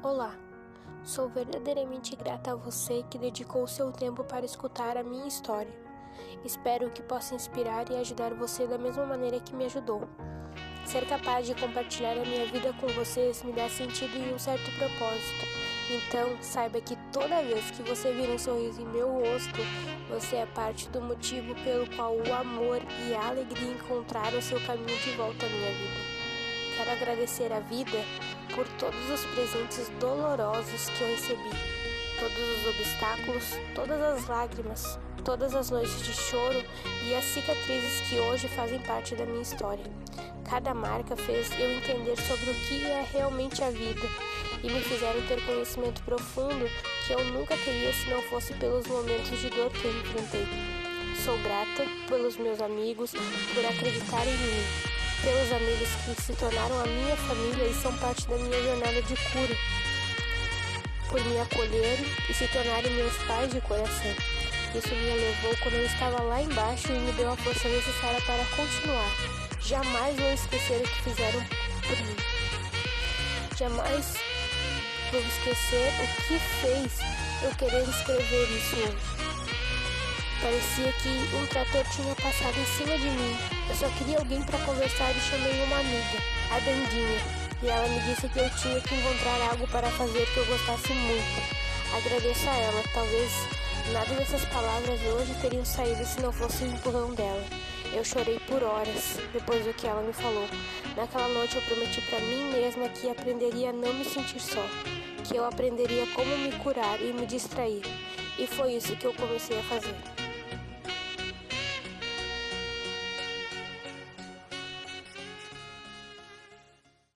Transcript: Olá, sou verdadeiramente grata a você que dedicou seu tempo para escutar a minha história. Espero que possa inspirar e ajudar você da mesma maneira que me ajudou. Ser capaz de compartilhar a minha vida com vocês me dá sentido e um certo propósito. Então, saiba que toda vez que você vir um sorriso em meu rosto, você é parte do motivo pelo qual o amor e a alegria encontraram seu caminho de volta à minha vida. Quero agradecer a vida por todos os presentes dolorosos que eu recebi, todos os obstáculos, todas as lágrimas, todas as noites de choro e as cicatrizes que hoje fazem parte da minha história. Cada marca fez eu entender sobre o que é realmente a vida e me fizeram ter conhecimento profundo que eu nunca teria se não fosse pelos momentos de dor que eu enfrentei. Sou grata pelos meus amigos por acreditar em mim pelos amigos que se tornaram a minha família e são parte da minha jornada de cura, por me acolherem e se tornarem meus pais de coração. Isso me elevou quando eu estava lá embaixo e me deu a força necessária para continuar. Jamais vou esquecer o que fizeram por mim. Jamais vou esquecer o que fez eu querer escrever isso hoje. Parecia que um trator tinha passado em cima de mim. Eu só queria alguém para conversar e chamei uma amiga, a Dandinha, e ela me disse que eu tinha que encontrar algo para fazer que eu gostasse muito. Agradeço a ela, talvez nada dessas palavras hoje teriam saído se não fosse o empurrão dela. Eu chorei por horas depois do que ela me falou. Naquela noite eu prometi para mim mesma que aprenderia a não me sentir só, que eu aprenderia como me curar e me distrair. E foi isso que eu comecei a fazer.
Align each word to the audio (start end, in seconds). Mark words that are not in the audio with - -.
Olá, 0.00 0.32
sou 1.02 1.28
verdadeiramente 1.28 2.14
grata 2.14 2.52
a 2.52 2.54
você 2.54 3.04
que 3.10 3.18
dedicou 3.18 3.66
seu 3.66 3.90
tempo 3.90 4.22
para 4.22 4.46
escutar 4.46 4.96
a 4.96 5.02
minha 5.02 5.26
história. 5.26 5.72
Espero 6.44 6.88
que 6.88 7.02
possa 7.02 7.34
inspirar 7.34 7.90
e 7.90 7.96
ajudar 7.96 8.32
você 8.32 8.64
da 8.64 8.78
mesma 8.78 9.04
maneira 9.04 9.40
que 9.40 9.52
me 9.56 9.64
ajudou. 9.64 10.08
Ser 10.86 11.04
capaz 11.08 11.48
de 11.48 11.54
compartilhar 11.56 12.12
a 12.12 12.24
minha 12.24 12.46
vida 12.46 12.72
com 12.74 12.86
vocês 12.92 13.42
me 13.42 13.52
dá 13.52 13.68
sentido 13.68 14.16
e 14.16 14.32
um 14.32 14.38
certo 14.38 14.70
propósito. 14.78 15.44
Então, 15.90 16.40
saiba 16.40 16.80
que 16.80 16.94
toda 17.12 17.42
vez 17.42 17.68
que 17.72 17.82
você 17.82 18.12
vir 18.12 18.30
um 18.30 18.38
sorriso 18.38 18.80
em 18.80 18.86
meu 18.86 19.10
rosto, 19.14 19.58
você 20.08 20.36
é 20.36 20.46
parte 20.46 20.88
do 20.90 21.00
motivo 21.00 21.56
pelo 21.64 21.90
qual 21.96 22.14
o 22.14 22.34
amor 22.34 22.80
e 23.08 23.14
a 23.16 23.30
alegria 23.30 23.72
encontraram 23.72 24.40
seu 24.40 24.64
caminho 24.64 24.96
de 25.00 25.10
volta 25.16 25.44
à 25.44 25.48
minha 25.48 25.72
vida. 25.72 26.18
Quero 26.76 26.92
agradecer 26.92 27.52
a 27.52 27.58
vida 27.58 27.98
por 28.54 28.66
todos 28.78 29.10
os 29.10 29.24
presentes 29.26 29.90
dolorosos 30.00 30.88
que 30.90 31.02
eu 31.02 31.08
recebi, 31.08 31.50
todos 32.18 32.38
os 32.38 32.66
obstáculos, 32.66 33.58
todas 33.74 34.00
as 34.00 34.26
lágrimas, 34.28 34.98
todas 35.24 35.54
as 35.54 35.70
noites 35.70 36.02
de 36.02 36.12
choro 36.12 36.64
e 37.04 37.14
as 37.14 37.24
cicatrizes 37.24 38.08
que 38.08 38.18
hoje 38.18 38.48
fazem 38.48 38.78
parte 38.80 39.14
da 39.14 39.26
minha 39.26 39.42
história. 39.42 39.84
Cada 40.48 40.72
marca 40.72 41.14
fez 41.14 41.50
eu 41.58 41.70
entender 41.70 42.16
sobre 42.16 42.50
o 42.50 42.54
que 42.54 42.84
é 42.86 43.06
realmente 43.12 43.62
a 43.62 43.70
vida 43.70 44.08
e 44.62 44.70
me 44.70 44.80
fizeram 44.80 45.20
ter 45.26 45.44
conhecimento 45.44 46.02
profundo 46.02 46.66
que 47.06 47.12
eu 47.12 47.22
nunca 47.26 47.56
teria 47.58 47.92
se 47.92 48.08
não 48.08 48.22
fosse 48.22 48.54
pelos 48.54 48.86
momentos 48.86 49.38
de 49.38 49.50
dor 49.50 49.70
que 49.70 49.84
eu 49.84 50.00
enfrentei. 50.00 50.46
Sou 51.22 51.36
grata 51.38 51.84
pelos 52.08 52.36
meus 52.38 52.60
amigos 52.62 53.10
por 53.10 53.66
acreditar 53.66 54.26
em 54.26 54.36
mim 54.38 54.87
pelos 55.22 55.52
amigos 55.52 55.88
que 56.04 56.22
se 56.22 56.32
tornaram 56.34 56.80
a 56.80 56.86
minha 56.86 57.16
família 57.16 57.64
e 57.64 57.74
são 57.74 57.92
parte 57.98 58.26
da 58.28 58.36
minha 58.36 58.62
jornada 58.62 59.02
de 59.02 59.16
cura, 59.16 59.56
por 61.08 61.24
me 61.24 61.40
acolherem 61.40 62.06
e 62.28 62.34
se 62.34 62.46
tornarem 62.48 62.92
meus 62.92 63.16
pais 63.26 63.50
de 63.52 63.60
coração. 63.62 64.14
Isso 64.74 64.88
me 64.88 65.08
elevou 65.08 65.56
quando 65.62 65.74
eu 65.74 65.86
estava 65.86 66.22
lá 66.22 66.42
embaixo 66.42 66.92
e 66.92 66.98
me 66.98 67.12
deu 67.12 67.32
a 67.32 67.36
força 67.36 67.68
necessária 67.68 68.20
para 68.20 68.44
continuar. 68.54 69.10
Jamais 69.60 70.16
vou 70.16 70.32
esquecer 70.32 70.80
o 70.80 70.88
que 70.88 71.02
fizeram 71.02 71.40
por 71.86 71.96
mim. 71.96 72.16
Jamais 73.56 74.14
vou 75.10 75.20
esquecer 75.20 75.92
o 76.02 76.22
que 76.26 76.38
fez 76.60 77.18
eu 77.42 77.54
querer 77.56 77.88
escrever 77.88 78.48
isso 78.50 78.76
hoje. 78.76 79.37
Parecia 80.40 80.92
que 80.92 81.08
um 81.34 81.46
trator 81.46 81.84
tinha 81.90 82.14
passado 82.14 82.56
em 82.56 82.64
cima 82.64 82.96
de 82.96 83.10
mim. 83.10 83.36
Eu 83.68 83.74
só 83.74 83.88
queria 83.98 84.18
alguém 84.18 84.40
para 84.42 84.58
conversar 84.60 85.10
e 85.10 85.20
chamei 85.20 85.64
uma 85.64 85.80
amiga, 85.80 86.18
a 86.52 86.60
Dandinha, 86.60 87.20
e 87.60 87.66
ela 87.66 87.88
me 87.88 88.00
disse 88.02 88.28
que 88.28 88.38
eu 88.38 88.48
tinha 88.50 88.80
que 88.80 88.94
encontrar 88.94 89.50
algo 89.50 89.66
para 89.66 89.90
fazer 89.90 90.24
que 90.32 90.36
eu 90.36 90.46
gostasse 90.46 90.92
muito. 90.92 91.42
Agradeço 91.96 92.48
a 92.48 92.54
ela, 92.54 92.84
talvez 92.94 93.32
nada 93.92 94.14
dessas 94.14 94.44
palavras 94.44 95.00
hoje 95.02 95.34
teriam 95.40 95.64
saído 95.64 96.06
se 96.06 96.20
não 96.20 96.32
fosse 96.32 96.62
o 96.62 96.68
empurrão 96.68 97.12
dela. 97.14 97.44
Eu 97.92 98.04
chorei 98.04 98.38
por 98.40 98.62
horas 98.62 99.18
depois 99.32 99.64
do 99.64 99.74
que 99.74 99.88
ela 99.88 100.02
me 100.02 100.12
falou. 100.12 100.46
Naquela 100.96 101.28
noite 101.28 101.56
eu 101.56 101.62
prometi 101.62 102.00
para 102.02 102.20
mim 102.20 102.52
mesma 102.52 102.88
que 102.90 103.10
aprenderia 103.10 103.70
a 103.70 103.72
não 103.72 103.92
me 103.92 104.04
sentir 104.04 104.38
só, 104.38 104.64
que 105.24 105.36
eu 105.36 105.44
aprenderia 105.44 106.06
como 106.14 106.38
me 106.38 106.52
curar 106.52 107.00
e 107.00 107.12
me 107.12 107.26
distrair. 107.26 107.82
E 108.38 108.46
foi 108.46 108.74
isso 108.74 108.94
que 108.94 109.04
eu 109.04 109.14
comecei 109.14 109.58
a 109.58 109.62
fazer. 109.64 110.17